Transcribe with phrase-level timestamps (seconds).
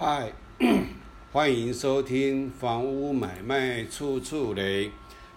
[0.00, 0.32] 嗨，
[1.32, 4.86] 欢迎收听《房屋买卖处处雷》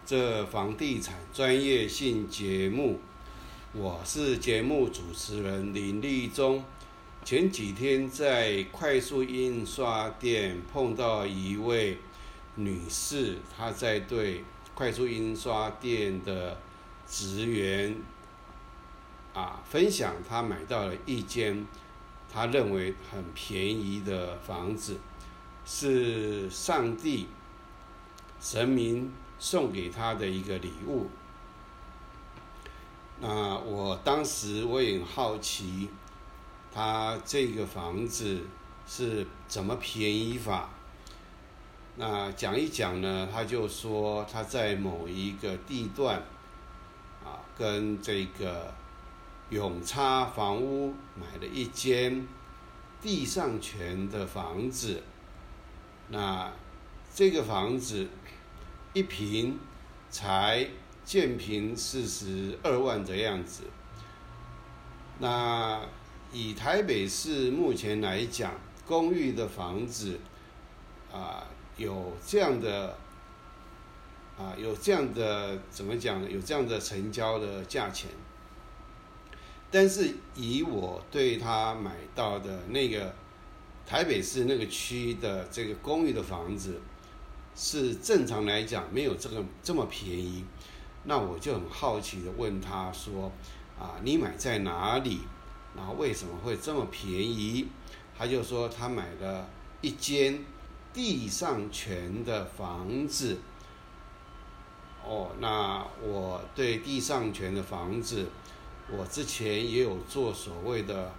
[0.06, 3.00] 这房地产专业性节目。
[3.74, 6.64] 我是节目主持人林立忠。
[7.26, 11.98] 前几天在快速印刷店碰到一位
[12.54, 14.44] 女士，她在对
[14.76, 16.56] 快速印刷店的
[17.08, 17.96] 职员
[19.34, 21.66] 啊分享，她买到了一间。
[22.34, 24.98] 他认为很便宜的房子，
[25.66, 27.28] 是上帝、
[28.40, 31.10] 神明送给他的一个礼物。
[33.20, 35.90] 那我当时我也很好奇，
[36.74, 38.48] 他这个房子
[38.88, 40.70] 是怎么便宜法？
[41.98, 46.16] 那讲一讲呢，他就说他在某一个地段，
[47.26, 48.74] 啊，跟这个。
[49.52, 52.26] 永差房屋买了一间
[53.02, 55.04] 地上权的房子，
[56.08, 56.50] 那
[57.14, 58.08] 这个房子
[58.94, 59.60] 一平
[60.10, 60.70] 才
[61.04, 63.64] 建平四十二万的样子。
[65.20, 65.82] 那
[66.32, 68.54] 以台北市目前来讲，
[68.88, 70.18] 公寓的房子
[71.12, 71.46] 啊，
[71.76, 72.96] 有这样的
[74.38, 76.32] 啊，有这样的怎么讲呢？
[76.32, 78.10] 有这样的成交的价钱。
[79.72, 83.16] 但是以我对他买到的那个
[83.88, 86.82] 台北市那个区的这个公寓的房子，
[87.56, 90.44] 是正常来讲没有这个这么便宜，
[91.06, 93.32] 那我就很好奇的问他说
[93.80, 95.22] ：“啊，你买在哪里？
[95.74, 97.68] 然后为什么会这么便宜？”
[98.18, 99.50] 他就说他买了
[99.80, 100.44] 一间
[100.94, 103.38] 地上权的房子。
[105.06, 108.28] 哦，那我对地上权的房子。
[108.94, 111.14] 我之前也有做所谓的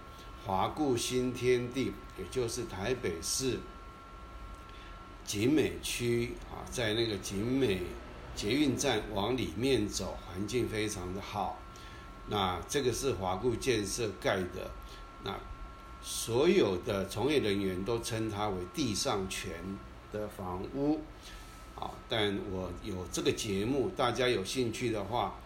[0.45, 3.59] 华固新天地，也就是台北市
[5.25, 7.81] 景美区啊，在那个景美
[8.37, 11.59] 捷运站往里面走，环境非常的好。
[12.29, 14.71] 那这个是华固建设盖的，
[15.25, 15.35] 那
[16.03, 19.51] 所有的从业人员都称它为地上权
[20.13, 21.01] 的房屋。
[21.75, 25.37] 好，但我有这个节目，大家有兴趣的话，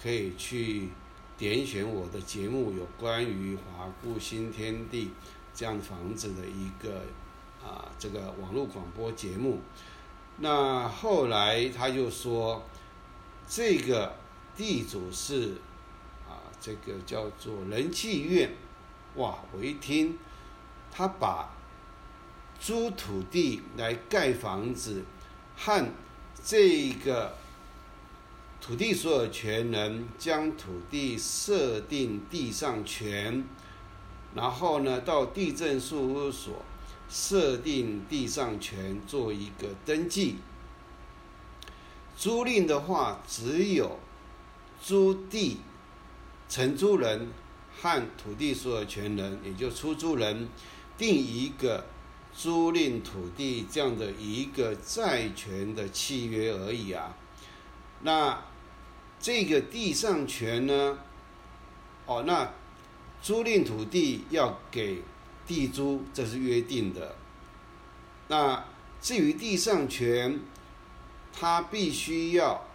[0.00, 0.88] 可以去。
[1.36, 5.10] 点选我的节目，有关于华固新天地
[5.52, 7.02] 这样房子的一个
[7.62, 9.60] 啊，这个网络广播节目。
[10.38, 12.62] 那后来他就说，
[13.48, 14.14] 这个
[14.56, 15.56] 地主是
[16.28, 18.52] 啊，这个叫做人气院。
[19.16, 19.38] 哇！
[19.52, 20.18] 我一听，
[20.90, 21.50] 他把
[22.60, 25.04] 租土地来盖房子
[25.56, 25.84] 和
[26.44, 27.36] 这个。
[28.66, 33.44] 土地所有权人将土地设定地上权，
[34.34, 36.62] 然后呢，到地震事务所
[37.06, 40.36] 设定地上权做一个登记。
[42.16, 43.98] 租赁的话，只有
[44.80, 45.58] 租地
[46.48, 47.28] 承租人
[47.78, 50.48] 和土地所有权人，也就出租人，
[50.96, 51.84] 定一个
[52.32, 57.14] 租赁土地这样的一个债权的契约而已啊。
[58.00, 58.42] 那
[59.24, 60.98] 这个地上权呢？
[62.04, 62.52] 哦，那
[63.22, 65.00] 租赁土地要给
[65.46, 67.16] 地租，这是约定的。
[68.28, 68.66] 那
[69.00, 70.40] 至于地上权，
[71.32, 72.66] 他必须要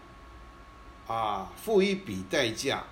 [1.05, 2.85] 啊付一笔代价。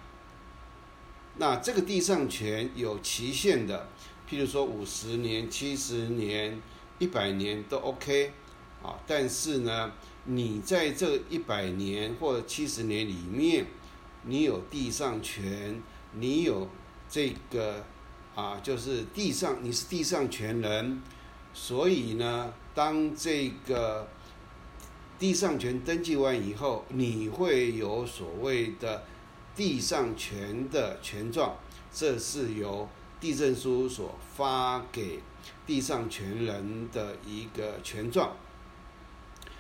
[1.38, 3.90] 那这个地上权有期限的，
[4.30, 6.62] 譬如说五十年、七十年、
[7.00, 8.34] 一百年都 OK
[8.88, 9.00] 啊。
[9.06, 9.92] 但是呢？
[10.30, 13.66] 你在这一百年或者七十年里面，
[14.24, 15.82] 你有地上权，
[16.12, 16.68] 你有
[17.08, 17.86] 这个
[18.36, 21.02] 啊，就是地上你是地上权人，
[21.54, 24.06] 所以呢，当这个
[25.18, 29.06] 地上权登记完以后，你会有所谓的
[29.56, 31.56] 地上权的权状，
[31.90, 32.90] 这是由
[33.22, 35.22] 地震事务所发给
[35.66, 38.36] 地上权人的一个权状。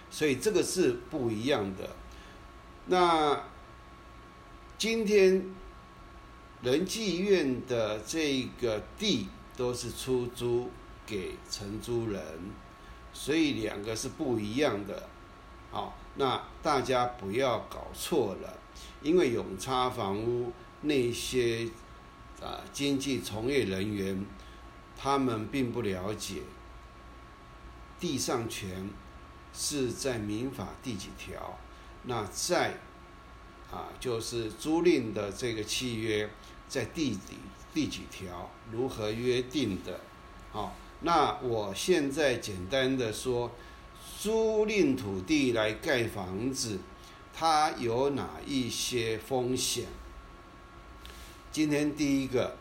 [0.10, 1.90] 所以这个是不一样的。
[2.88, 3.44] 那
[4.78, 5.44] 今天
[6.62, 10.70] 仁济院的这个地都是出租
[11.06, 12.22] 给承租人，
[13.12, 15.10] 所以两个是不一样的。
[15.72, 18.58] 好，那大家不要搞错了，
[19.02, 21.70] 因为永差房屋那些
[22.42, 24.26] 啊经济从业人员，
[24.96, 26.44] 他们并不了解
[28.00, 28.90] 地上权。
[29.60, 31.58] 是在民法第几条？
[32.04, 32.78] 那在
[33.72, 36.30] 啊，就是租赁的这个契约
[36.70, 37.40] 在第几
[37.74, 38.52] 第几条？
[38.72, 40.00] 如何约定的？
[40.52, 43.52] 好，那我现在简单的说，
[44.20, 46.80] 租赁土地来盖房子，
[47.34, 49.88] 它有哪一些风险？
[51.52, 52.56] 今天第一个，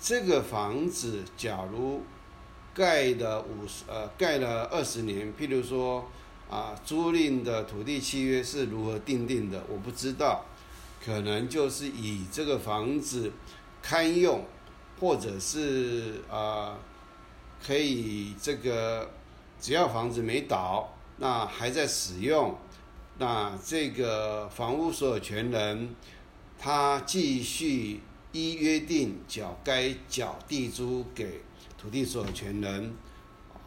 [0.00, 2.02] 这个房子假如
[2.80, 6.08] 盖的五十呃盖了二十年，譬如说
[6.48, 10.46] 啊租赁的土地契约是如何定定的，我不知道，
[11.04, 13.30] 可能就是以这个房子
[13.82, 14.42] 堪用，
[14.98, 16.78] 或者是啊
[17.62, 19.10] 可以这个
[19.60, 20.88] 只要房子没倒，
[21.18, 22.56] 那还在使用，
[23.18, 25.94] 那这个房屋所有权人。
[26.62, 31.40] 他继续依约定缴该缴地租给
[31.80, 32.94] 土地所有权人，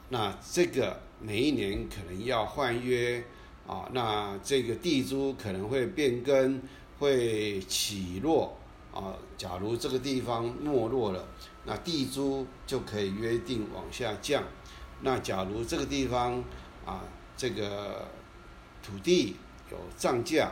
[0.09, 3.23] 那这个每一年可能要换约
[3.65, 6.61] 啊，那这个地租可能会变更，
[6.99, 8.55] 会起落
[8.93, 9.15] 啊。
[9.35, 11.27] 假如这个地方没落了，
[11.65, 14.43] 那地租就可以约定往下降。
[15.01, 16.43] 那假如这个地方
[16.85, 17.01] 啊，
[17.35, 18.07] 这个
[18.83, 19.37] 土地
[19.71, 20.51] 有涨价。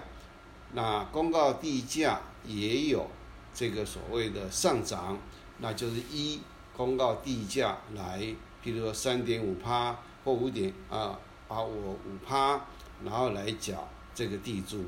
[0.73, 3.05] 那公告地价也有
[3.53, 5.19] 这个所谓的上涨，
[5.59, 6.39] 那就是一
[6.85, 8.19] 公告地价来，
[8.63, 9.95] 譬如说三点五趴
[10.25, 11.15] 或五点啊，
[11.47, 12.59] 把我五趴，
[13.05, 14.83] 然后来缴这个地租。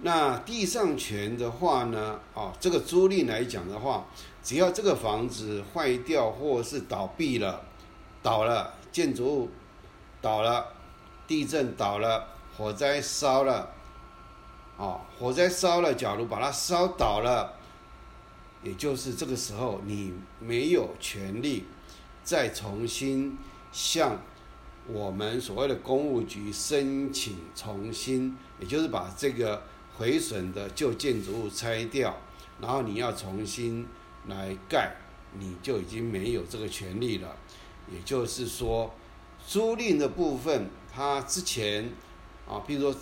[0.00, 4.04] 那地上权的话呢，啊，这个租赁来讲的话，
[4.42, 7.62] 只要这个房子坏掉或是倒闭了，
[8.22, 9.50] 倒了，建筑物
[10.20, 10.66] 倒了，
[11.26, 13.70] 地震倒了，火灾烧了。
[14.76, 17.54] 啊，火灾烧了，假如把它烧倒了，
[18.64, 21.64] 也就是这个时候，你没有权利
[22.24, 23.38] 再重新
[23.70, 24.20] 向
[24.88, 29.62] 我们所谓的公务局申请重新，也就是把这个
[29.96, 32.16] 毁损的旧建筑物拆掉，
[32.60, 33.86] 然后你要重新
[34.26, 34.96] 来盖，
[35.38, 37.36] 你就已经没有这个权利了。
[37.92, 38.92] 也就是说，
[39.46, 41.90] 租赁的部分，它之前
[42.48, 43.00] 啊，比如说。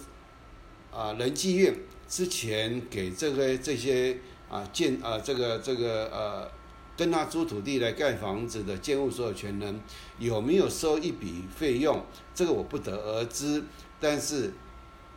[0.95, 1.75] 啊，仁济院
[2.07, 4.19] 之前给这个这些
[4.53, 6.49] 啊建啊这个这个呃
[6.97, 9.81] 跟他租土地来盖房子的建物所有权人
[10.19, 12.05] 有没有收一笔费用？
[12.35, 13.65] 这个我不得而知，
[13.99, 14.53] 但是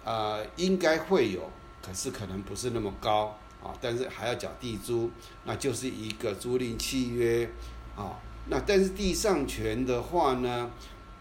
[0.06, 1.52] 啊应该会有，
[1.86, 5.12] 可是可能不是那么高啊，但是还要缴地租，
[5.44, 7.52] 那就是一个租赁契约
[7.98, 8.18] 啊。
[8.48, 10.72] 那但是地上权的话呢，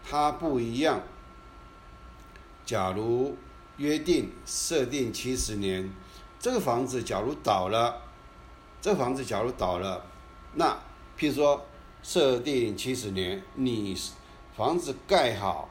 [0.03, 1.03] 它不一样，
[2.65, 3.35] 假如。
[3.77, 5.91] 约定设定七十年，
[6.39, 8.03] 这个房子假如倒了，
[8.85, 10.05] 这房子假如倒了，
[10.53, 10.77] 那
[11.17, 11.65] 譬如说
[12.03, 13.97] 设定七十年，你
[14.55, 15.67] 房子盖好，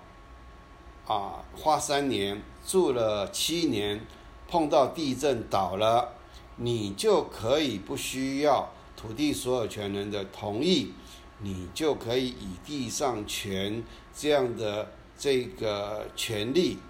[1.06, 4.04] 啊，花三年住了七年，
[4.48, 6.14] 碰到地震倒了，
[6.56, 10.92] 你就可以不需要土地所有权人的同意，
[11.38, 16.80] 你就可以以地上权这样的这个权利。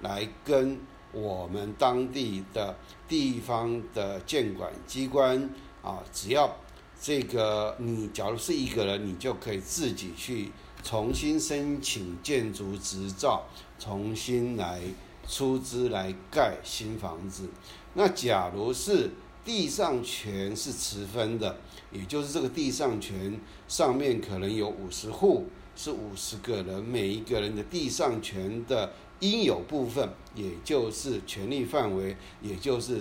[0.00, 0.80] 来跟
[1.12, 2.74] 我们当地的
[3.06, 5.50] 地方的监管机关
[5.84, 6.56] 啊，只要
[7.00, 10.50] 这个你假如是一个人，你就可以自己去
[10.82, 13.44] 重新申请建筑执照，
[13.78, 14.80] 重新来
[15.28, 17.50] 出资来盖新房子。
[17.92, 19.10] 那假如是
[19.44, 21.58] 地上权是持分的，
[21.92, 23.38] 也就是这个地上权
[23.68, 25.46] 上面可能有五十户，
[25.76, 28.92] 是五十个人，每一个人的地上权的。
[29.20, 33.00] 应有部分，也就是权利范围，也就是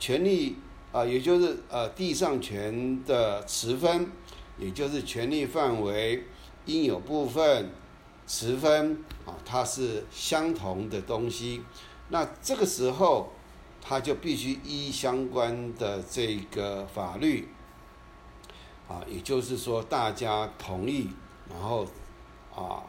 [0.00, 0.56] 权利
[0.92, 4.10] 啊，也就是呃地上权的持分，
[4.58, 6.24] 也就是权利范围
[6.64, 7.70] 应有部分
[8.26, 11.62] 持分啊，它是相同的东西。
[12.08, 13.32] 那这个时候，
[13.80, 17.48] 他就必须依相关的这个法律
[18.88, 21.08] 啊，也就是说大家同意，
[21.50, 21.86] 然后
[22.54, 22.82] 啊。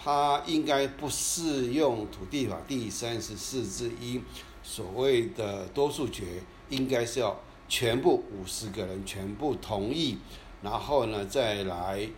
[0.00, 4.22] 它应该不适用土地法第三十四之一
[4.62, 10.18] 所谓的多数决，应该是要全部五十个人全部同意，
[10.62, 12.08] 然后呢再来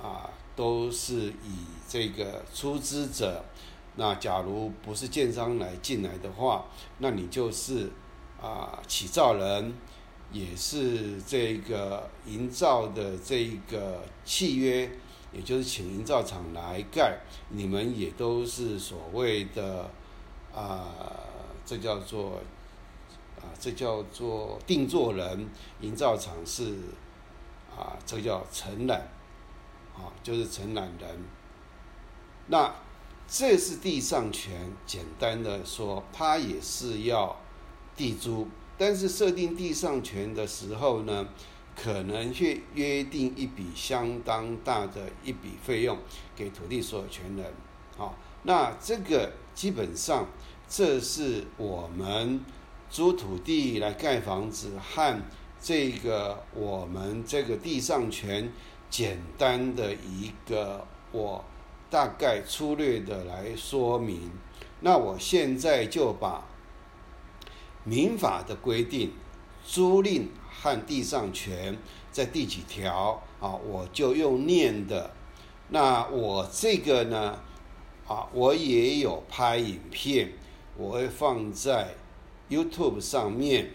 [0.00, 3.44] 啊，都是以这个出资者。
[3.96, 6.66] 那假如不是建商来进来的话，
[6.98, 7.90] 那你就是
[8.40, 9.74] 啊起造人，
[10.32, 14.90] 也是这个营造的这个契约。
[15.32, 19.88] 也就是请营造厂来盖，你们也都是所谓的
[20.52, 20.88] 啊，
[21.64, 22.40] 这叫做
[23.42, 25.48] 啊，这叫做定做人。
[25.80, 26.74] 营造厂是
[27.74, 29.00] 啊，这叫承揽，
[29.94, 31.24] 啊，就是承揽人。
[32.48, 32.74] 那
[33.26, 37.36] 这是地上权，简单的说，它也是要
[37.96, 41.28] 地租，但是设定地上权的时候呢，
[41.76, 45.96] 可能去约定一笔相当大的一笔费用
[46.34, 47.52] 给土地所有权人。
[47.96, 50.26] 好，那这个基本上
[50.68, 52.40] 这是我们
[52.90, 55.22] 租土地来盖房子和
[55.62, 58.52] 这个我们这个地上权
[58.90, 61.44] 简单的一个我
[61.88, 64.30] 大概粗略的来说明。
[64.80, 66.44] 那我现在就把
[67.84, 69.12] 民法的规定
[69.64, 70.26] 租赁。
[70.62, 71.74] 和地上权
[72.12, 73.54] 在第几条啊？
[73.54, 75.10] 我就用念的。
[75.70, 77.40] 那我这个呢？
[78.06, 80.34] 啊，我也有拍影片，
[80.76, 81.94] 我会放在
[82.50, 83.70] YouTube 上面。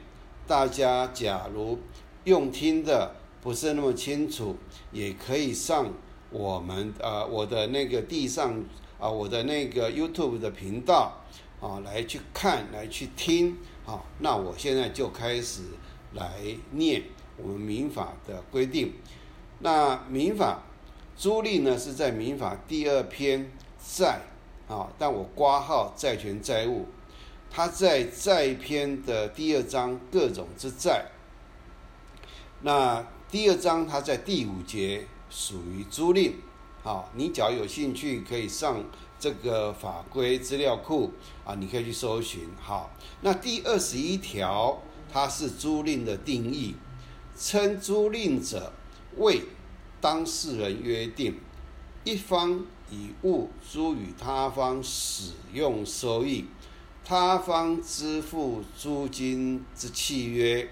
[0.45, 1.79] 大家假如
[2.25, 4.55] 用听的不是那么清楚，
[4.91, 5.91] 也可以上
[6.29, 8.63] 我们呃我的那个地上
[8.99, 11.23] 啊我的那个 YouTube 的频道
[11.59, 14.03] 啊来去看来去听啊。
[14.19, 15.63] 那我现在就开始。
[16.13, 16.31] 来
[16.71, 17.03] 念
[17.35, 18.93] 我们民法的规定。
[19.59, 20.63] 那民法
[21.17, 23.51] 租赁呢是在民法第二篇
[23.85, 24.21] 债
[24.69, 26.85] 啊，但我挂号债权债务，
[27.55, 31.05] 他在债篇的第二章各种之债。
[32.63, 36.33] 那第二章他在第五节属于租赁。
[36.83, 38.83] 好，你只要有兴趣可以上
[39.17, 41.13] 这个法规资料库
[41.45, 42.49] 啊，你可以去搜寻。
[42.59, 44.81] 好，那第二十一条。
[45.13, 46.75] 它是租赁的定义，
[47.37, 48.73] 称租赁者
[49.15, 49.43] 为
[50.01, 51.39] 当事人约定，
[52.03, 56.47] 一方以物租与他方使用收益，
[57.05, 60.67] 他方支付租金之契约。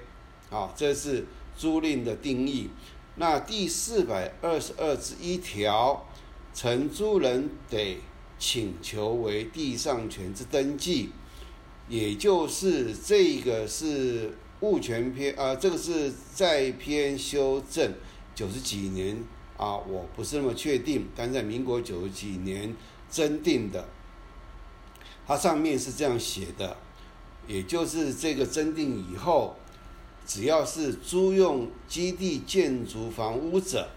[0.49, 1.25] 啊，这是
[1.55, 2.69] 租赁的定义。
[3.15, 6.05] 那第四百二十二之一条，
[6.53, 7.97] 承租人得
[8.37, 11.09] 请求为地上权之登记。
[11.89, 17.93] 也就是这个是物权篇啊，这个是在篇修正
[18.35, 19.23] 九十几年
[19.57, 22.75] 啊，我不是那么确定，但在民国九十几年
[23.09, 23.89] 增订的，
[25.25, 26.77] 它上面是这样写的，
[27.47, 29.55] 也就是这个征订以后，
[30.25, 33.89] 只要是租用基地建筑房屋者，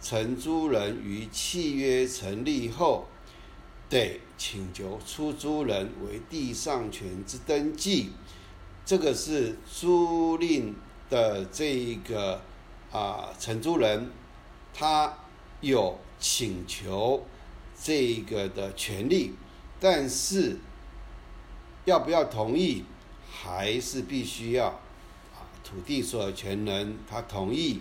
[0.00, 3.06] 承租人于契约成立后。
[3.86, 8.10] 得请求出租人为地上权之登记，
[8.84, 10.72] 这个是租赁
[11.10, 12.40] 的这一个
[12.90, 14.10] 啊承租人，
[14.72, 15.14] 他
[15.60, 17.24] 有请求
[17.80, 19.34] 这个的权利，
[19.78, 20.56] 但是
[21.84, 22.84] 要不要同意，
[23.30, 24.66] 还是必须要
[25.34, 27.80] 啊土地所有权人他同意，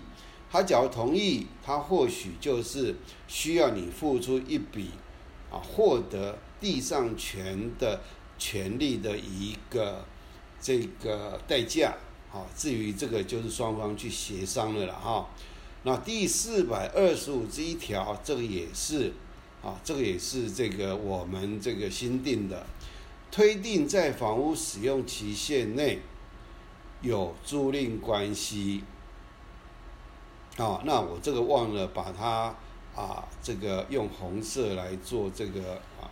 [0.52, 2.96] 他假如同意，他或许就是
[3.28, 4.92] 需要你付出一笔。
[5.54, 8.02] 啊，获得地上权的
[8.40, 10.04] 权利的一个
[10.60, 11.94] 这个代价，
[12.32, 15.30] 好，至于这个就是双方去协商的了哈。
[15.84, 19.14] 那第四百二十五这一条，这个也是
[19.62, 22.66] 啊，这个也是这个我们这个新定的，
[23.34, 26.02] 推定在房屋使用期限内
[27.02, 28.84] 有租赁关系。
[30.58, 32.56] 啊，那我这个忘了把它。
[32.96, 36.06] 啊，这个用红色来做这个啊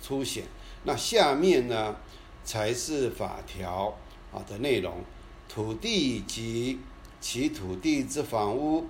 [0.00, 0.44] 凸显。
[0.84, 1.96] 那下面呢
[2.44, 3.98] 才是法条
[4.32, 5.02] 啊的内容。
[5.48, 6.78] 土地及
[7.20, 8.86] 其土地之房屋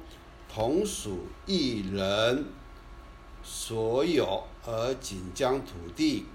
[0.46, 2.44] 同属一人
[3.42, 6.26] 所有，而仅将土地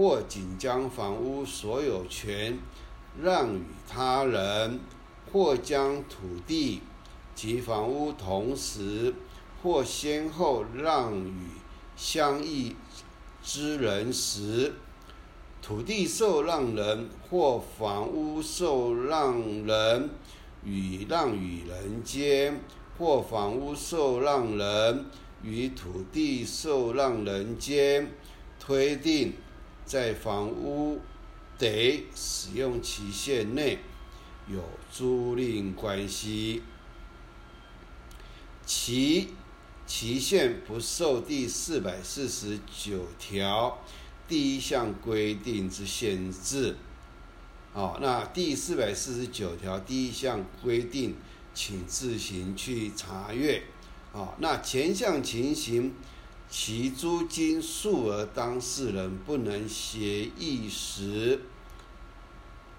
[0.00, 2.58] 或仅将房屋所有权
[3.20, 4.80] 让与他人，
[5.30, 6.80] 或将土地
[7.34, 9.12] 及房屋同时。
[9.62, 11.34] 或先后让与
[11.94, 12.74] 相异
[13.42, 14.72] 之人时，
[15.60, 20.08] 土地受让人或房屋受让人
[20.64, 22.58] 与让与人间，
[22.96, 25.04] 或房屋受让人
[25.42, 28.10] 与土地受让人间，
[28.58, 29.34] 推定
[29.90, 31.00] 在房屋
[31.58, 33.80] 得使用期限内
[34.46, 36.62] 有租赁关系，
[38.64, 39.30] 其。
[39.86, 43.82] 期限不受第四百四十九条
[44.28, 46.76] 第一项规定之限制。
[47.74, 51.16] 哦，那第四百四十九条第一项规定，
[51.52, 53.64] 请自行去查阅。
[54.12, 55.92] 哦，那前项情形，
[56.50, 61.40] 其租金数额当事人不能协议时，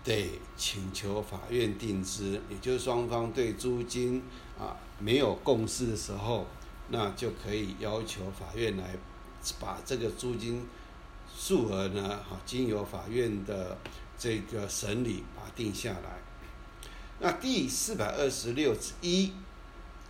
[0.04, 2.42] 得请求法院定之。
[2.50, 4.22] 也就是双方对租金
[4.60, 6.46] 啊没有共识的时候。
[6.94, 8.98] 那就可以要求法院来
[9.62, 10.68] 把这个租金
[11.34, 13.78] 数额呢，哈，经由法院的
[14.20, 16.20] 这个审理把它定下来。
[17.22, 19.32] 那第四百二十六之一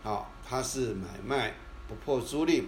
[0.03, 1.53] 啊，它是买卖
[1.87, 2.63] 不破租赁，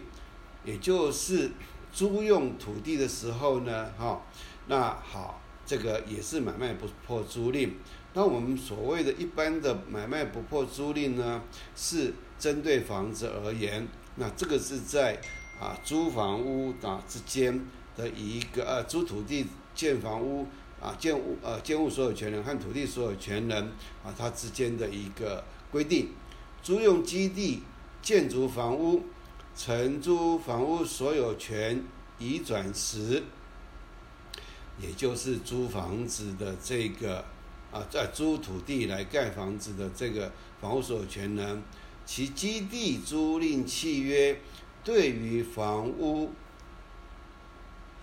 [0.64, 1.52] 也就是
[1.92, 4.22] 租用土地的时候呢，哈，
[4.68, 7.70] 那好，这个也是买卖不破租赁。
[8.14, 11.42] 那我们所谓的一般的买卖不破租赁呢，
[11.76, 15.20] 是针对房子而言，那这个是在
[15.60, 17.66] 啊租房屋啊之间
[17.96, 20.48] 的一个呃租土地建房屋
[20.80, 23.64] 啊建物呃建物所有权人和土地所有权人
[24.04, 26.10] 啊它之间的一个规定，
[26.62, 27.64] 租用基地
[28.02, 29.02] 建筑房屋，
[29.56, 31.84] 承租房屋所有权
[32.20, 33.24] 移转时，
[34.80, 37.26] 也就是租房子的这个。
[37.74, 40.32] 啊，在租土地来盖房子的这个
[40.62, 41.64] 房屋所有权人，
[42.06, 44.40] 其基地租赁契约
[44.84, 46.30] 对于房屋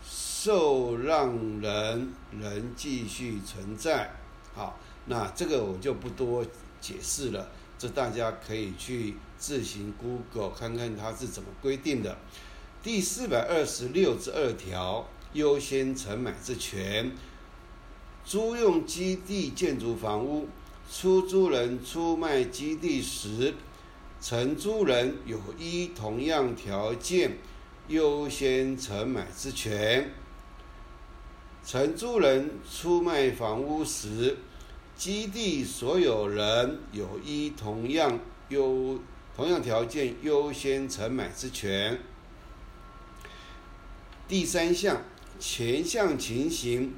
[0.03, 4.11] 受让人仍继续存在。
[4.57, 4.77] 好，
[5.07, 6.45] 那这个我就不多
[6.81, 12.19] 解释了，这大家可以去自行 Google 看看它是怎么规定的。
[12.83, 17.11] 第四百二十六之二条，优先承买之权。
[18.25, 20.47] 租用基地建筑房屋，
[20.93, 23.55] 出租人出卖基地时，
[24.21, 27.39] 承租人有依同样条件
[27.89, 30.13] 优先承买之权。
[31.65, 34.37] 承租人出卖房屋时，
[34.97, 38.19] 基地所有人有依同样
[38.51, 38.99] 优
[39.37, 41.99] 同样条件优先承买之权。
[44.29, 45.03] 第三项，
[45.39, 46.95] 前项情形。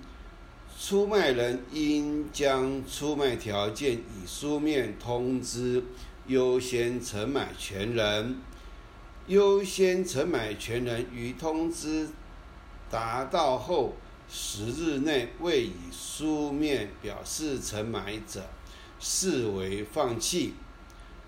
[0.81, 5.85] 出卖人应将出卖条件以书面通知
[6.27, 8.41] 优先承买权人，
[9.29, 12.09] 优先承买权人于通知
[12.91, 13.95] 达到后
[14.29, 18.43] 十日内未以书面表示承买者，
[18.99, 20.55] 视为放弃。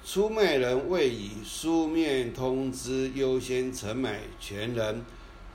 [0.04, 5.02] 出卖人未以书面通知优先承买权人，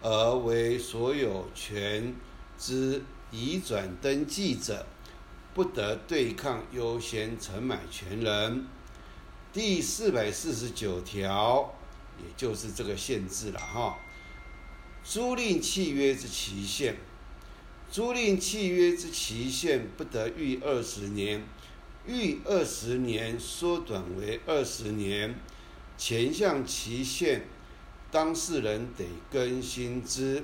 [0.02, 2.16] 而为所有权
[2.58, 3.04] 之。
[3.32, 4.88] 移转登记者
[5.54, 8.66] 不得对抗优先承买权人。
[9.54, 11.76] 第四百四十九条，
[12.18, 14.00] 也就是这个限制了哈。
[15.04, 16.96] 租赁契约之期限，
[17.92, 21.44] 租赁契约之期限不得逾二十年，
[22.10, 25.36] 逾二十年缩短为二十年。
[25.96, 27.46] 前项期限，
[28.10, 30.44] 当事人得更新之。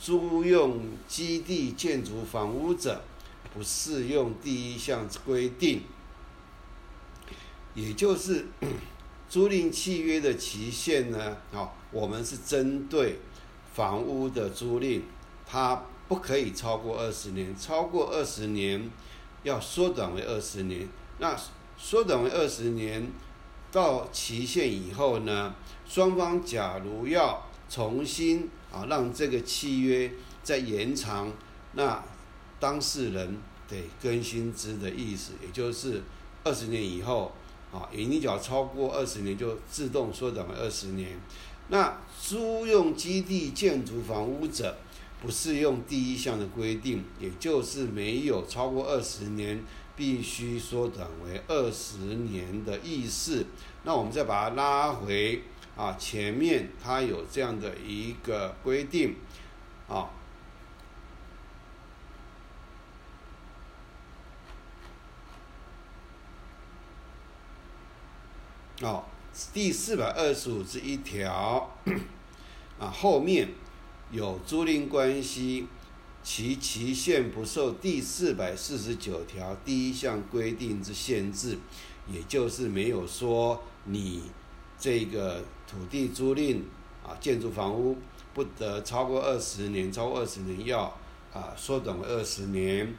[0.00, 3.02] 租用基地建筑房屋者，
[3.52, 5.82] 不适用第一项规定。
[7.74, 8.46] 也就是
[9.28, 11.36] 租赁契约的期限呢？
[11.52, 13.18] 啊，我们是针对
[13.72, 15.02] 房屋的租赁，
[15.46, 18.90] 它不可以超过二十年，超过二十年
[19.42, 20.88] 要缩短为二十年。
[21.18, 21.36] 那
[21.76, 23.10] 缩短为二十年
[23.70, 25.54] 到期限以后呢？
[25.88, 31.32] 双方假如要重新啊，让这个契约再延长，
[31.72, 32.02] 那
[32.60, 36.02] 当事人得更新之的意思，也就是
[36.44, 37.32] 二十年以后
[37.72, 41.18] 啊，你只要超过二十年，就自动缩短为二十年。
[41.68, 44.76] 那租用基地建筑房屋者，
[45.20, 49.64] 不适用第一项的规定，也就是没有超过二十年，
[49.96, 53.46] 必须缩短为二十年的意思。
[53.84, 55.42] 那我们再把它拉回。
[55.76, 59.14] 啊，前面它有这样的一个规定，
[59.86, 60.10] 啊，
[68.82, 69.04] 哦，
[69.54, 71.78] 第四百二十五之一条，
[72.80, 73.50] 啊，后面
[74.10, 75.66] 有租赁关系，
[76.22, 81.58] 其期限不受第四百四十九条第一项规定之限制，
[82.12, 84.22] 也就是没有说你
[84.78, 85.44] 这个。
[85.70, 86.62] 土地租赁
[87.04, 87.94] 啊，建筑房屋
[88.32, 90.84] 不得超过二十年，超过二十年要
[91.30, 92.94] 啊缩短为二十年，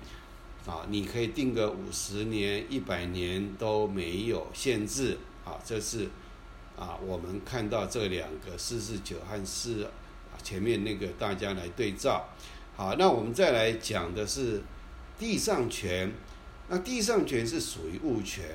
[0.68, 5.58] 啊，你可以定个五十年、一百年都没有限制啊。
[5.66, 6.08] 这是
[6.78, 9.90] 啊，我们看到这两个四四九和四
[10.44, 12.28] 前面那个大家来对照。
[12.76, 14.62] 好，那我们再来讲的是
[15.18, 16.12] 地上权。
[16.70, 18.46] 那地上权是属于物权，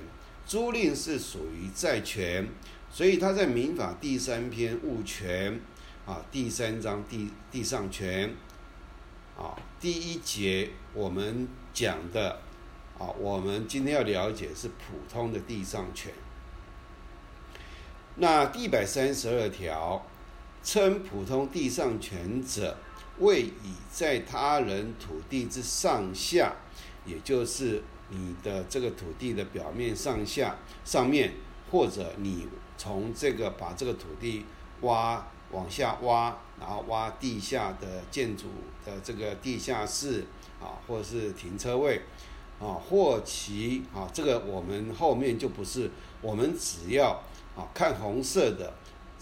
[0.46, 2.48] 租赁是属于债权。
[2.90, 5.60] 所以他在民法第三篇物权
[6.06, 8.32] 啊，第三章地地上权
[9.36, 12.38] 啊，第一节我们讲的
[12.96, 16.12] 啊，我们今天要了解是普通的地上权。
[18.14, 20.06] 那第一百三十二条
[20.64, 22.77] 称普通地上权者，
[23.20, 26.57] 为以在他人土地之上下，
[27.07, 31.35] 也就是你的这个土地的表面上下上面，
[31.70, 32.48] 或者你。
[32.77, 34.44] 从这个把这个土地
[34.81, 38.46] 挖往下挖，然后挖地下的建筑
[38.85, 40.27] 的这个地下室
[40.61, 42.03] 啊，或是停车位
[42.59, 45.88] 啊，或其啊，这个我们后面就不是，
[46.20, 47.22] 我们只要
[47.57, 48.74] 啊看红色的。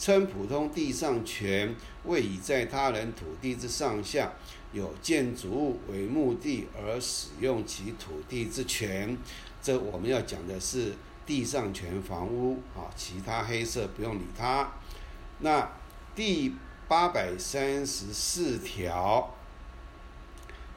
[0.02, 4.32] 称普通地上权为以在他人土地之上下
[4.72, 9.16] 有建筑物为目的而使用其土地之权，
[9.62, 10.92] 这我们要讲的是
[11.24, 14.72] 地上权房屋啊，其他黑色不用理它。
[15.38, 15.70] 那
[16.16, 16.52] 第
[16.88, 19.32] 八百三十四条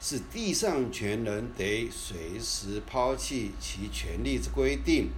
[0.00, 5.10] 是地上权人得随时抛弃其权利之规定。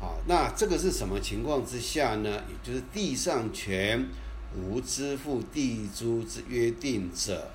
[0.00, 2.42] 好，那这个是什么情况之下呢？
[2.48, 4.06] 也就是地上权
[4.54, 7.50] 无支付地租之约定者，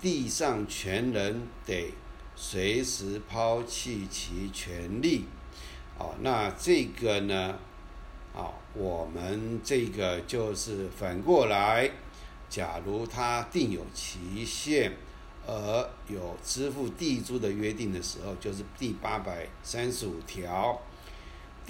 [0.00, 1.92] 地上权人得
[2.36, 5.24] 随时抛弃其权利。
[5.98, 7.58] 好，那这个呢？
[8.32, 11.90] 好，我们这个就是反过来，
[12.48, 14.92] 假如他定有期限
[15.46, 20.80] 而有支付地租的约定的时候，就是第八百三十五条。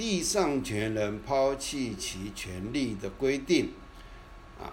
[0.01, 3.69] 地上权人抛弃其权利的规定，
[4.59, 4.73] 啊，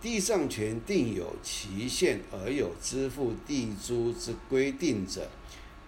[0.00, 5.28] 地上权定有期限而有支付地租之规定者，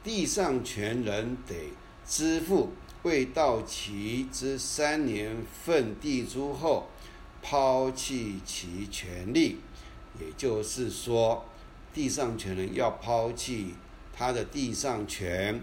[0.02, 1.70] 地上权人得
[2.04, 6.90] 支付未到期之三年份地租后，
[7.40, 9.60] 抛弃其权利。
[10.20, 11.46] 也就是说，
[11.94, 13.72] 地上权人要抛弃
[14.12, 15.62] 他的地上权。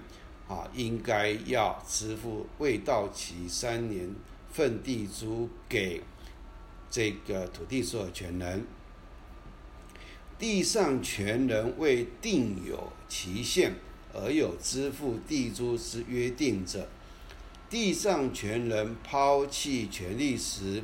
[0.52, 4.14] 啊，应该要支付未到期三年
[4.52, 6.02] 份地租给
[6.90, 8.66] 这个土地所有权人。
[10.38, 13.76] 地上权人未定有期限
[14.14, 16.90] 而有支付地租之约定者，
[17.70, 20.84] 地上权人抛弃权利时，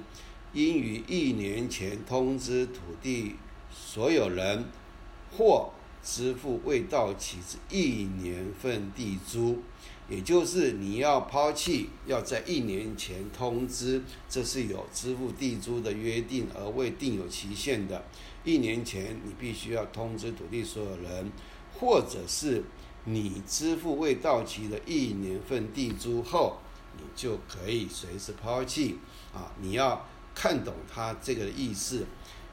[0.54, 3.36] 应于一年前通知土地
[3.70, 4.64] 所有人
[5.38, 5.74] 或。
[6.10, 9.62] 支付未到期之一年份地租，
[10.10, 18.06] 也就是你要抛弃，要在一年前通知，这是有支付地租的约定而未定有期限的。
[18.46, 21.30] 一年前你必须要通知土地所有人，
[21.78, 22.64] 或者是
[23.04, 26.60] 你支付未到期的一年份地租后，
[26.96, 28.98] 你就可以随时抛弃。
[29.34, 32.06] 啊，你要看懂他这个意思。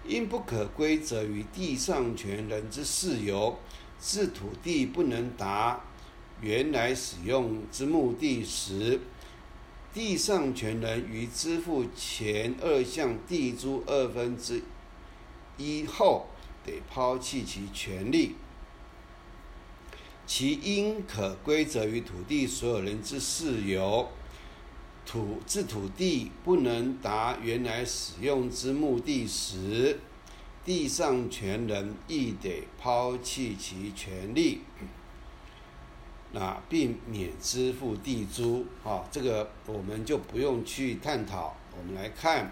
[0.06, 3.58] 因不可归责于地上权人之事由，
[4.00, 5.80] 是土地不能达
[6.40, 9.00] 原来使用之目的时，
[9.94, 14.62] 地上权人于支付前二项地租二分之
[15.56, 16.26] 一后，
[16.64, 18.34] 得抛弃其权利。
[20.26, 24.08] 其应可归责于土地所有人之事由。
[25.06, 29.98] 土自土地不能达原来使用之目的时，
[30.64, 34.62] 地上权人亦得抛弃其权利，
[36.32, 38.66] 那并免支付地租。
[38.82, 41.54] 啊，这个我们就不用去探讨。
[41.76, 42.50] 我们来看，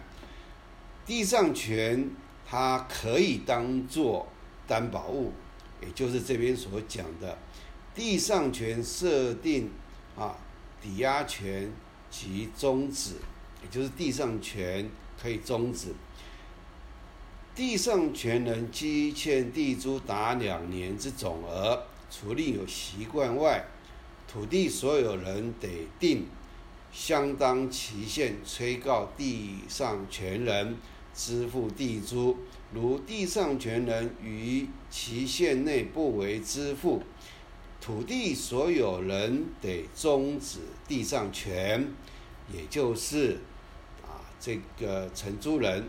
[1.06, 2.10] 地上权
[2.46, 4.28] 它可以当做
[4.68, 5.32] 担保物，
[5.80, 7.38] 也就是这边所讲的
[7.94, 9.70] 地上权设定
[10.16, 10.36] 啊，
[10.82, 11.72] 抵押权。
[12.12, 13.14] 其终止，
[13.62, 14.88] 也就是地上权
[15.20, 15.88] 可以终止。
[17.54, 23.64] 地上权人积欠地租达两年之总额，除另有习惯外，
[24.28, 26.26] 土地所有人得定
[26.92, 30.76] 相当期限，催告地上权人
[31.14, 32.36] 支付地租。
[32.74, 37.02] 如地上权人于期限内不为支付，
[37.82, 41.92] 土地所有人得终止地上权，
[42.54, 43.40] 也就是
[44.04, 45.88] 啊，这个承租人、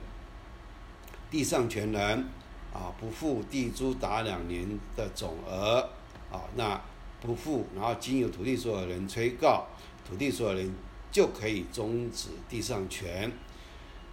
[1.29, 2.25] 地上权人
[2.73, 5.87] 啊，不付地租达两年的总额
[6.31, 6.81] 啊，那
[7.21, 9.67] 不付，然后经由土地所有人催告，
[10.03, 10.73] 土地所有人
[11.11, 13.31] 就可以终止地上权。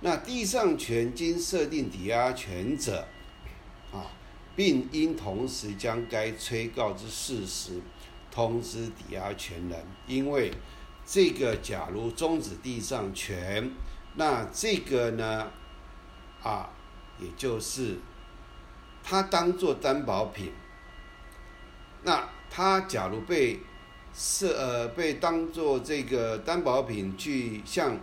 [0.02, 3.08] 那地上权经设定抵押权者，
[4.61, 7.81] 并应同时将该催告之事实。
[8.31, 10.53] 通知抵押权人，因为
[11.05, 13.73] 这个假如终止地上权，
[14.16, 15.51] 那这个呢，
[16.42, 16.70] 啊，
[17.18, 17.96] 也就是
[19.03, 20.53] 他当做担保品，
[22.05, 23.59] 那他假如被
[24.14, 27.99] 设呃被当做这个担保品去向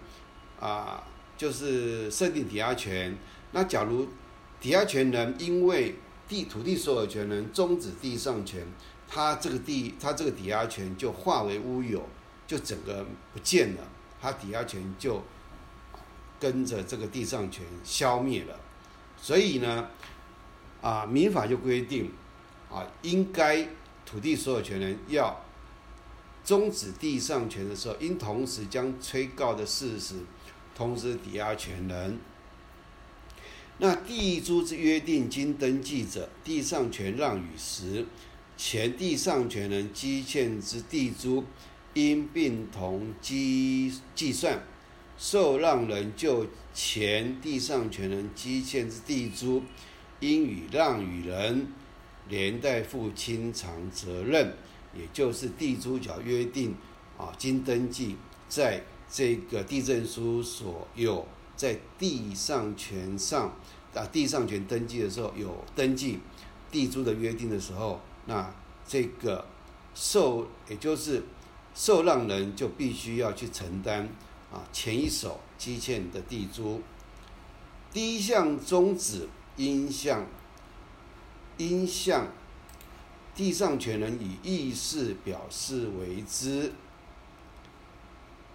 [0.60, 1.02] 啊，
[1.38, 3.16] 就是设定抵押权，
[3.52, 4.10] 那假如
[4.60, 5.96] 抵押权人因为
[6.28, 8.66] 地土地所有权人终止地上权。
[9.10, 12.10] 他这个地，他这个抵押权就化为乌有，
[12.46, 13.82] 就整个不见了，
[14.22, 15.24] 他抵押权就
[16.38, 18.60] 跟着这个地上权消灭了。
[19.16, 19.88] 所以呢，
[20.82, 22.12] 啊，民法就规定，
[22.70, 23.66] 啊，应该
[24.06, 25.42] 土地所有权人要
[26.44, 30.16] 终止地上权的时候，应同时将催告的事实
[30.76, 32.20] 通知抵押权人。
[33.80, 38.06] 那地租之约定经登记者，地上权让与时，
[38.58, 41.44] 前地上权人积欠之地租，
[41.94, 44.64] 应并同计计算。
[45.20, 49.64] 受让人就前地上权人积欠之地租，
[50.20, 51.68] 应与让与人
[52.30, 54.54] 连带负清偿责任，
[54.96, 56.76] 也就是地租缴约定
[57.18, 58.16] 啊，经登记
[58.48, 61.26] 在这个地震书所有
[61.58, 63.52] 在地上权上
[63.94, 66.20] 啊，地上权登记的时候有登记
[66.72, 68.54] 地租的约定的时候，那
[68.88, 69.46] 这个
[69.94, 71.24] 受也就是
[71.74, 74.08] 受让人就必须要去承担。
[74.50, 76.82] 啊，前一手积欠的地租，
[77.92, 80.26] 第一项终止应向
[81.58, 82.28] 应向
[83.36, 86.72] 地上权人以意思表示为之。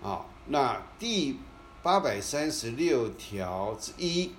[0.03, 1.37] 啊，那第
[1.83, 4.31] 八百三十六条之一，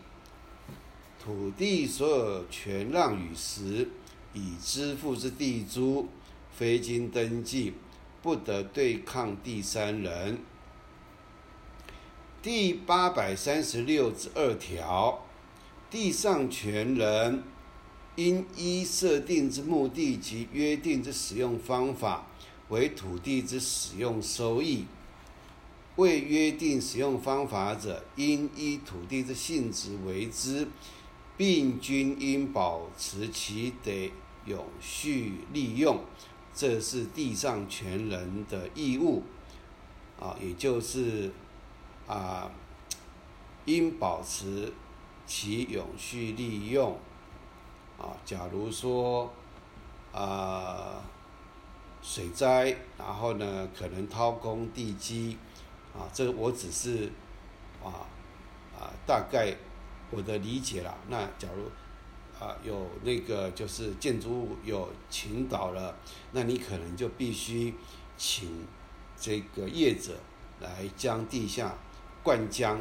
[1.21, 3.89] 土地所有权让与时，
[4.33, 6.07] 已支付之地租，
[6.55, 7.73] 非经登记，
[8.21, 10.39] 不得对抗第三人。
[12.41, 15.25] 第八百三十六之二条，
[15.91, 17.43] 地上权人
[18.15, 22.25] 应依设定之目的及约定之使用方法
[22.69, 24.85] 为土地之使用收益；
[25.95, 30.67] 未约定使用方法者，应依土地之性质为之，
[31.37, 34.11] 并均应保持其得
[34.45, 35.99] 永续利用。
[36.53, 39.23] 这是地上权人的义务
[40.19, 41.31] 啊，也就是。
[42.05, 42.51] 啊，
[43.63, 44.73] 应保持
[45.25, 46.97] 其永续利用。
[47.97, 49.31] 啊，假如说
[50.11, 51.01] 啊
[52.01, 55.37] 水灾，然后呢可能掏空地基，
[55.93, 57.11] 啊，这我只是
[57.83, 58.05] 啊
[58.77, 59.55] 啊大概
[60.11, 60.95] 我的理解啦。
[61.07, 61.65] 那假如
[62.43, 65.95] 啊有那个就是建筑物有倾倒了，
[66.31, 67.73] 那你可能就必须
[68.17, 68.65] 请
[69.19, 70.13] 这个业者
[70.59, 71.73] 来将地下。
[72.23, 72.77] 灌浆，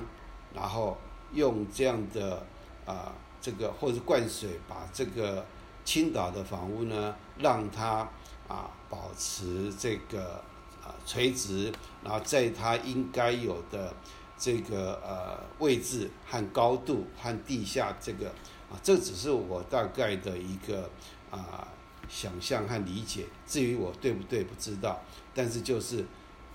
[0.55, 0.97] 然后
[1.33, 2.47] 用这样的
[2.87, 5.45] 啊，这个或者灌水，把这个
[5.85, 8.09] 倾倒的房屋呢，让它
[8.47, 10.35] 啊保持这个
[10.81, 11.73] 啊垂直，
[12.05, 13.95] 然后在它应该有的
[14.37, 18.29] 这个呃位置和高度和地下这个
[18.71, 20.91] 啊，这只是我大概的一个
[21.31, 21.69] 啊
[22.09, 23.25] 想象和理解。
[23.47, 25.01] 至于我对不对不知道，
[25.35, 26.05] 但是就是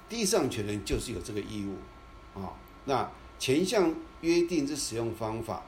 [0.10, 2.54] 地上权人就是有这个义务啊。
[2.86, 5.64] 那前项约定之使用方法，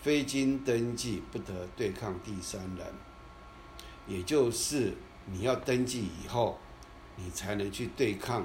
[0.00, 2.86] 非经登记不得对抗第三人，
[4.06, 4.94] 也就是
[5.26, 6.58] 你要登记以后，
[7.16, 8.44] 你才能去对抗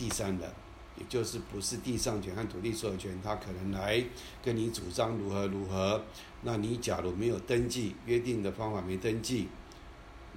[0.00, 0.50] 第三人，
[0.96, 4.02] 也就是不是地上权和土地所有权，他可能来
[4.42, 6.02] 跟你主张如何如何，
[6.40, 9.48] 那你假如没有登记约定的方法没登记，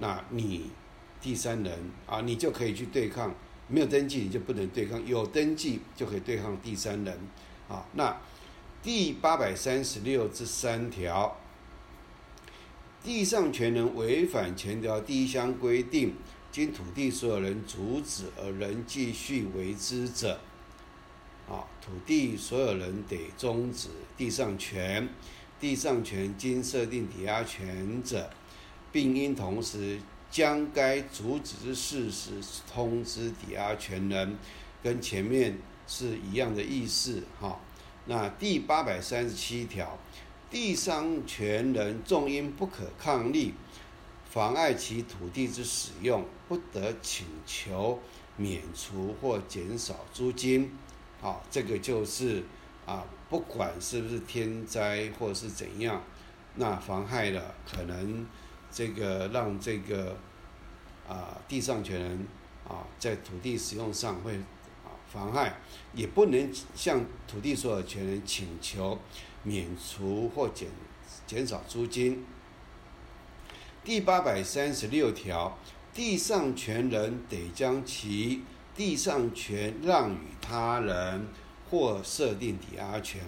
[0.00, 0.70] 那你
[1.18, 3.34] 第三人啊，你就可以去对抗。
[3.68, 7.18] 没有登记你就不能对抗，有登记就可以对抗第三人。
[7.66, 8.14] 啊，那
[8.82, 11.38] 第八百三十六至三条，
[13.02, 16.14] 地上权人违反前条第一项规定，
[16.54, 20.38] 经土地所有人阻止而仍继续为之者，
[21.48, 25.08] 啊，土地所有人得终止地上权。
[25.58, 28.30] 地上权经设定抵押权者，
[28.92, 29.98] 并应同时。
[30.30, 32.32] 将该阻止之事实
[32.68, 34.36] 通知抵押权人，
[34.82, 37.60] 跟前面是一样的意思哈。
[38.06, 39.96] 那第八百三十七条，
[40.50, 43.54] 地上权人纵因不可抗力，
[44.28, 48.00] 妨碍其土地之使用，不得请求
[48.36, 50.72] 免除或减少租金。
[51.20, 52.42] 好，这个就是
[52.86, 56.02] 啊，不管是不是天灾或是怎样，
[56.56, 58.26] 那妨害了可能。
[58.76, 60.16] 这个让这个
[61.08, 62.26] 啊地上权人
[62.66, 64.34] 啊在土地使用上会
[64.84, 65.54] 啊妨害，
[65.92, 68.98] 也不能向土地所有权人请求
[69.44, 70.68] 免除或减
[71.24, 72.26] 减少租金。
[73.84, 75.56] 第八百三十六条，
[75.94, 78.42] 地上权人得将其
[78.74, 81.28] 地上权让与他人
[81.70, 83.22] 或设定抵押权，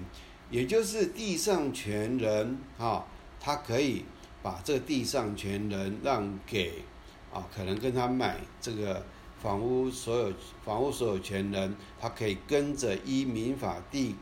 [0.50, 3.06] 也就是地上权人啊，
[3.40, 4.04] 他可以。
[4.42, 6.84] 把这个地上权人让给
[7.32, 9.04] 啊，可能跟他买这个
[9.42, 10.32] 房屋所有
[10.64, 14.14] 房屋所有权人，他可以跟着依民法第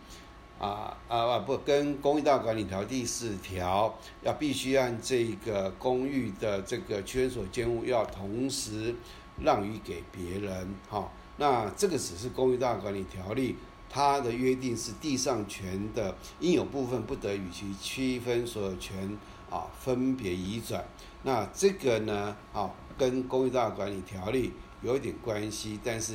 [0.65, 8.95] 啊啊啊不，跟公寓大管理条第四条要必须按这个公寓的这个圈所建物要同时
[9.43, 13.57] 让予给别人，哈，那这个只是公寓大管理条例，
[13.91, 19.19] 它的约定是地上权的应有部分不得与其区分所有权
[19.51, 20.83] 啊分别移转，
[21.25, 24.51] 那这个呢啊跟公寓大管理条例
[24.81, 26.15] 有一点关系，但是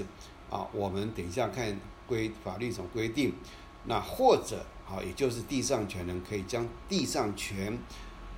[0.49, 3.31] 啊我们等一下看规法律怎么规定。
[3.85, 7.77] 那或者啊，也就是地上权人可以将地上权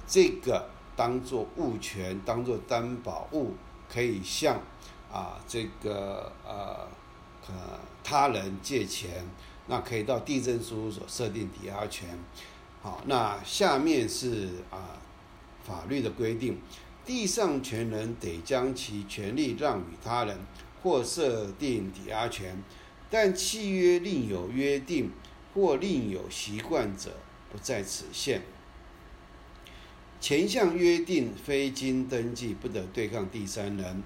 [0.05, 3.55] 这个当做物权，当做担保物，
[3.89, 4.61] 可以向
[5.11, 6.87] 啊这个呃
[7.47, 9.25] 呃他人借钱，
[9.67, 12.19] 那可以到地震事务所设定抵押权。
[12.81, 14.99] 好，那下面是啊
[15.63, 16.59] 法律的规定，
[17.05, 20.37] 地上权人得将其权利让与他人
[20.83, 22.61] 或设定抵押权，
[23.09, 25.09] 但契约另有约定。
[25.53, 27.17] 或另有习惯者，
[27.51, 28.41] 不在此限。
[30.19, 34.03] 前项约定非经登记，不得对抗第三人。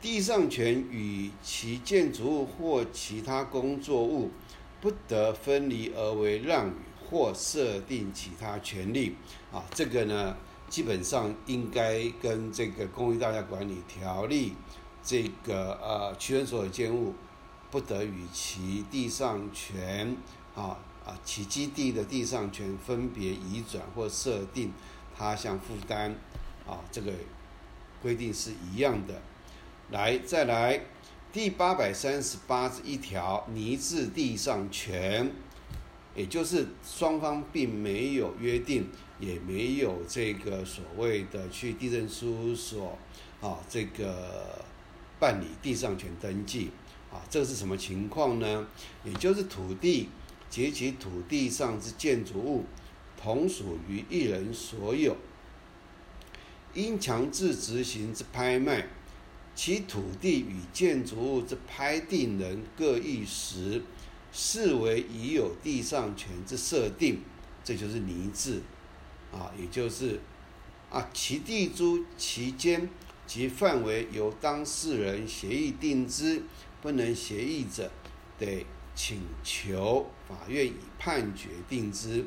[0.00, 4.30] 地上权与其建筑物或其他工作物，
[4.80, 6.72] 不得分离而为让与
[7.08, 9.14] 或设定其他权利。
[9.52, 10.36] 啊，这个呢，
[10.68, 14.54] 基本上应该跟这个公寓大厦管理条例，
[15.02, 17.14] 这个呃，区分所有建物，
[17.70, 20.16] 不得与其地上权。
[20.54, 24.72] 啊啊，其基地的地上权分别移转或设定
[25.16, 26.14] 他项负担，
[26.66, 27.10] 啊，这个
[28.00, 29.20] 规定是一样的。
[29.90, 30.80] 来，再来
[31.32, 35.32] 第八百三十八一条，拟制地上权，
[36.14, 38.88] 也就是双方并没有约定，
[39.18, 42.96] 也没有这个所谓的去地震事务所
[43.40, 44.64] 啊，这个
[45.18, 46.70] 办理地上权登记，
[47.10, 48.68] 啊，这是什么情况呢？
[49.04, 50.08] 也就是土地。
[50.52, 52.66] 及其土地上之建筑物，
[53.16, 55.16] 同属于一人所有。
[56.74, 58.86] 因强制执行之拍卖，
[59.54, 63.82] 其土地与建筑物之拍定人各异时，
[64.30, 67.22] 视为已有地上权之设定，
[67.64, 68.60] 这就是拟制，
[69.32, 70.20] 啊，也就是
[70.90, 72.90] 啊，其地租期间
[73.26, 76.42] 及范围由当事人协议定之，
[76.82, 77.90] 不能协议者，
[78.38, 78.66] 得。
[78.94, 82.24] 请求法院以判决定之，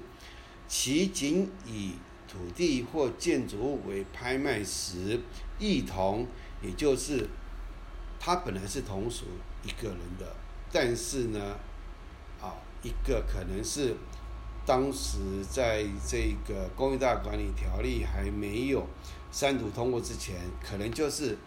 [0.67, 1.93] 其仅以
[2.27, 5.19] 土地或建筑物为拍卖时，
[5.59, 6.27] 一同，
[6.61, 7.27] 也就是
[8.19, 9.25] 他本来是同属
[9.63, 10.35] 一个人的，
[10.71, 11.55] 但是呢，
[12.41, 13.95] 啊，一个可能是
[14.65, 18.85] 当时在这个公益大管理条例还没有
[19.31, 21.37] 三读通过之前，可能就是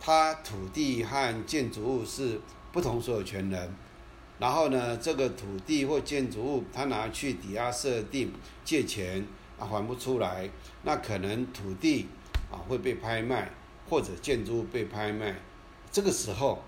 [0.00, 2.40] 他土地和建筑物是
[2.72, 3.72] 不同所有权人。
[4.38, 8.32] 然后呢，这个土地或建筑物，他拿去抵押设定
[8.64, 9.26] 借钱
[9.58, 10.50] 啊，还不出来，
[10.82, 12.06] 那可能土地
[12.50, 13.50] 啊会被拍卖，
[13.88, 15.34] 或者建筑物被拍卖，
[15.90, 16.62] 这个时候，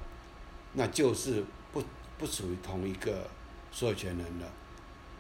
[0.73, 1.83] 那就是不
[2.17, 3.29] 不属于同一个
[3.71, 4.47] 所有权人了，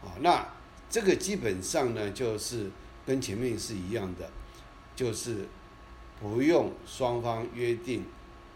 [0.02, 0.46] 啊，那
[0.88, 2.70] 这个基本上呢，就是
[3.04, 4.30] 跟前面是一样的，
[4.96, 5.46] 就是
[6.18, 8.06] 不用双方约定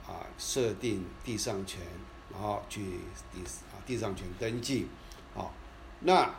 [0.06, 1.80] 啊设定地上权，
[2.32, 2.80] 然后去
[3.32, 3.40] 第。
[3.84, 4.86] 地上权登记，
[5.34, 5.52] 好，
[6.02, 6.32] 那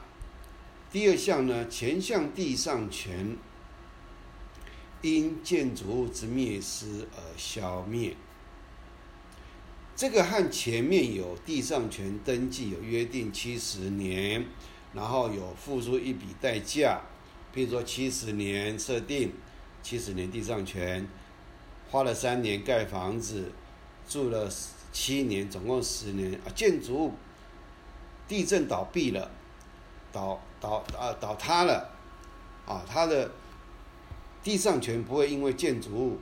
[0.90, 1.68] 第二项呢？
[1.68, 3.36] 前项地上权
[5.02, 8.16] 因建筑物之灭失而消灭，
[9.94, 14.46] 这个和前面有地上权登记有约定七十年，
[14.94, 17.02] 然后有付出一笔代价，
[17.52, 19.34] 比如说七十年设定，
[19.82, 21.06] 七十年地上权，
[21.92, 23.52] 花了三年盖房子，
[24.08, 24.50] 住了
[24.94, 27.14] 七年，总共十年啊，建筑物。
[28.26, 29.30] 地震倒闭了，
[30.14, 31.90] 倒倒啊倒塌了，
[32.66, 33.30] 啊，它的
[34.42, 36.18] 地上权不会因为建筑物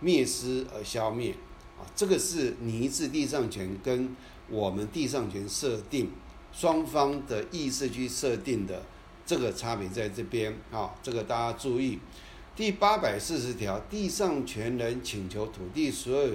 [0.00, 1.30] 灭失而消灭，
[1.78, 4.14] 啊，这个是拟制地上权跟
[4.48, 6.10] 我们地上权设定
[6.52, 8.82] 双方的意识去设定的
[9.24, 12.00] 这个差别在这边啊，这个大家注意。
[12.56, 16.28] 第八百四十条，地上权人请求土地所有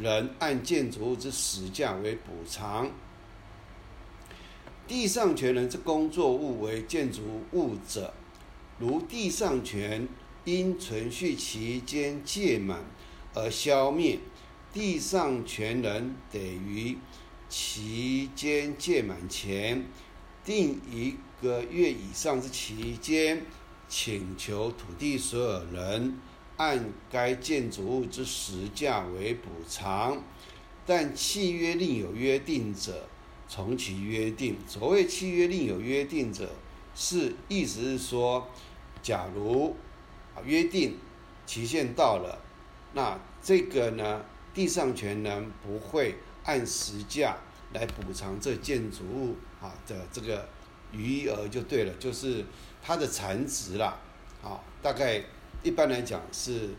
[0.00, 2.90] 人按建筑物之实价为补偿。
[4.86, 7.22] 地上权人之工作物为建筑
[7.52, 8.14] 物者，
[8.78, 10.06] 如地上权
[10.44, 12.84] 因存续期间届满
[13.34, 14.18] 而消灭，
[14.72, 16.96] 地上权人得于
[17.48, 19.86] 期间届满前，
[20.44, 23.44] 定一个月以上之期间，
[23.88, 26.18] 请求土地所有人
[26.56, 30.22] 按该建筑物之实价为补偿，
[30.86, 33.06] 但契约另有约定者。
[33.48, 34.56] 从其约定。
[34.66, 36.50] 所谓契约另有约定者，
[36.96, 38.48] 是意思是说，
[39.00, 39.76] 假如
[40.44, 40.98] 约定
[41.46, 42.42] 期限到了，
[42.94, 47.36] 那这个呢，地上权人不会按实价
[47.72, 50.48] 来补偿这建筑物啊的这个
[50.90, 52.44] 余额就对了，就是
[52.82, 53.96] 它的残值啦，
[54.42, 55.22] 啊，大概
[55.66, 56.70] 一般来讲是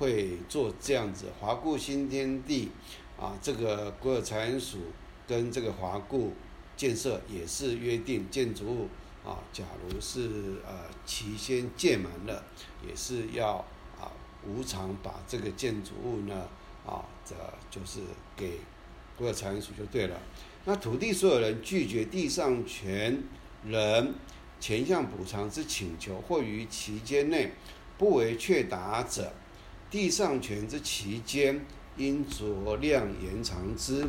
[0.00, 1.26] 会做这样子。
[1.38, 2.70] 华固新天地
[3.16, 4.78] 啊，这个国有财产署
[5.28, 6.32] 跟这个华固
[6.76, 8.88] 建设也是约定建筑物
[9.24, 12.42] 啊，假如是呃期限届满了，
[12.84, 13.64] 也是要
[13.96, 14.10] 啊。
[14.44, 16.48] 无偿把这个建筑物呢，
[16.84, 17.36] 啊，这
[17.70, 18.00] 就是
[18.36, 18.58] 给
[19.16, 20.18] 国有财产署就对了。
[20.64, 23.22] 那土地所有人拒绝地上权
[23.64, 24.12] 人
[24.58, 27.52] 前项补偿之请求，或于期间内
[28.02, 29.32] 不为确答者，
[29.88, 31.64] 地上权之期间
[31.96, 34.04] 应酌量延长之。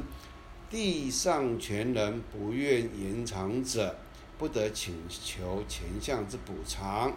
[0.68, 3.96] 地上权人不愿延长者，
[4.40, 7.12] 不得请求前项之补偿。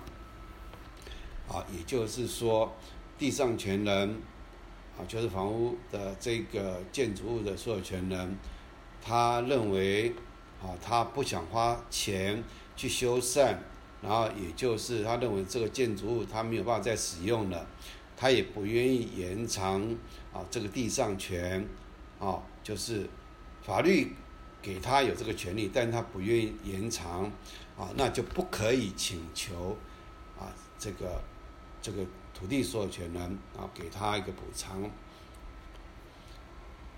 [1.49, 2.71] 啊，也就是说。
[3.17, 4.21] 地上权人
[4.99, 8.37] 啊，就是房屋的这个建筑物的所有权人，
[9.01, 10.13] 他认为
[10.63, 12.45] 啊，他不想花钱
[12.77, 13.57] 去修缮，
[14.03, 17.67] 然后也就是他认为这个建筑物他没有办法再使用了，
[18.17, 19.83] 他也不愿意延长
[20.33, 21.67] 啊这个地上权
[22.19, 23.09] 啊，就是
[23.63, 24.13] 法律
[24.61, 27.25] 给他有这个权利，但他不愿意延长
[27.79, 29.77] 啊，那就不可以请求
[30.39, 31.23] 啊这个
[31.81, 32.05] 这个。
[32.39, 33.23] 土地所有权人
[33.57, 34.91] 啊，给他一个补偿。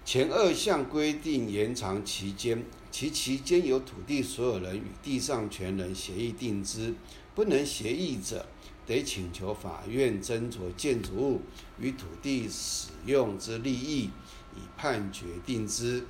[0.05, 2.61] 前二项规定延长期间，
[2.99, 6.95] 其期间由土地所有人与地上权人协议定之；
[7.33, 8.45] 不能协议者，
[8.85, 11.43] 得请求法院斟酌建筑物
[11.79, 14.11] 与土地使用之利益，
[14.57, 16.09] 以判决定之。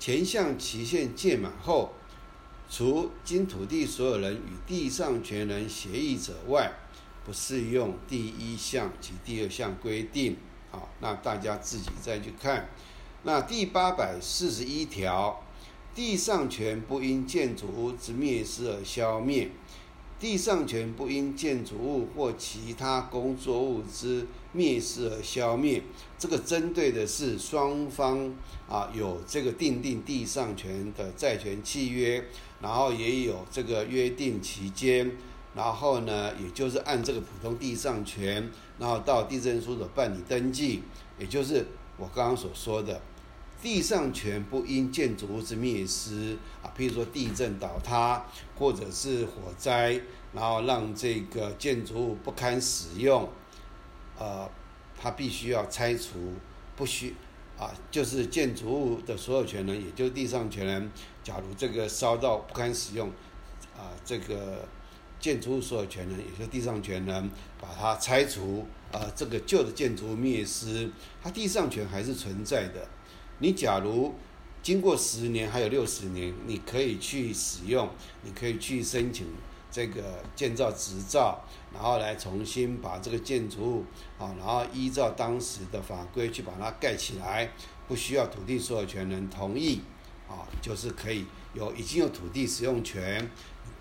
[0.00, 1.92] 前项期限届满后，
[2.68, 6.72] 除经土地所有人与地上权人协议者外，
[7.24, 10.36] 不适用第一项及第二项规定，
[10.72, 12.68] 好，那大家自己再去看。
[13.22, 15.42] 那第八百四十一条，
[15.94, 19.50] 地上权不因建筑物之灭失而消灭，
[20.18, 25.82] 地上权不因建筑物或其他工作物之灭失而消灭。
[26.18, 28.34] 这个针对的是双方
[28.66, 32.24] 啊，有这个订定地上权的债权契约，
[32.62, 35.12] 然后也有这个约定期间。
[35.52, 38.48] 然后呢，也就是按这个普通地上权，
[38.78, 40.80] 然后到地震书所办理登记，
[41.18, 41.66] 也就是
[41.96, 43.00] 我刚刚所说的，
[43.62, 48.24] 地上权不因建筑物之灭失啊，譬如说地震倒塌
[48.58, 50.00] 或者是火灾，
[50.32, 53.28] 然后让这个建筑物不堪使用，
[54.18, 54.50] 呃，
[55.00, 56.32] 它必须要拆除，
[56.76, 57.14] 不需
[57.58, 60.90] 啊，就是建筑物的所有权人，也就是地上权人，
[61.22, 63.08] 假如这个烧到不堪使用，
[63.76, 64.66] 啊，这个。
[65.20, 67.30] 建筑物所有权人，也就地上权人，
[67.60, 70.90] 把它拆除，啊，这个旧的建筑物灭失，
[71.22, 72.88] 它地上权还是存在的。
[73.40, 74.14] 你假如
[74.62, 77.88] 经过十年，还有六十年，你可以去使用，
[78.22, 79.26] 你可以去申请
[79.70, 81.42] 这个建造执照，
[81.74, 83.84] 然后来重新把这个建筑物，
[84.18, 87.50] 啊，然后依照当时的法规去把它盖起来，
[87.88, 89.80] 不需要土地所有权人同意，
[90.28, 93.28] 啊，就是可以有已经有土地使用权。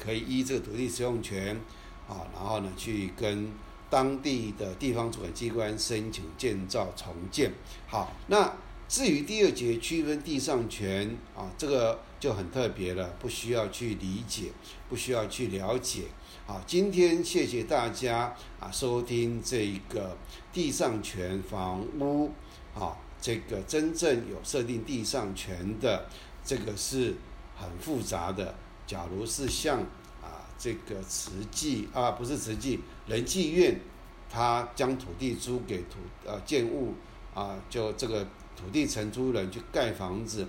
[0.02, 1.54] 可以依这个土地使用权，
[2.08, 3.52] 啊，然后呢去跟
[3.90, 7.52] 当地的地方主管机关申请建造重建。
[7.86, 8.50] 好，那
[8.90, 14.52] 至于第二节区分地上权啊，这个就很特别了，不需要去理解，
[14.90, 16.06] 不需要去了解。
[16.48, 20.18] 好，今天谢谢大家啊收听这个
[20.52, 22.32] 地上权房屋，
[22.74, 26.10] 啊，这个真正有设定地上权的，
[26.44, 27.14] 这个是
[27.56, 28.56] 很复杂的。
[28.88, 29.82] 假如是像
[30.20, 33.80] 啊这个慈济啊不是慈济仁济院，
[34.28, 36.96] 他将土地租给土呃建物
[37.36, 38.28] 啊，就这个
[38.60, 40.46] 土地承租人去盖房子，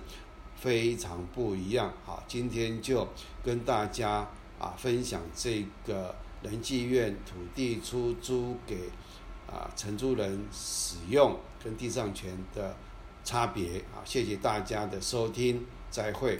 [0.59, 1.93] 非常不一样。
[2.05, 3.07] 好，今天就
[3.41, 4.27] 跟大家
[4.59, 8.89] 啊分享这个仁济院土地出租给
[9.47, 12.75] 啊承租人使用跟地上权的
[13.23, 16.37] 差别啊，谢谢大家的收听，再会。